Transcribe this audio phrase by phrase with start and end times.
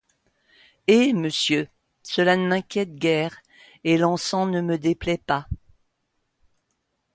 [0.87, 1.13] Eh!
[1.13, 1.67] monsieur,
[2.01, 3.37] cela ne m’inquiète guère,
[3.83, 5.47] et l’encens ne me déplaît pas.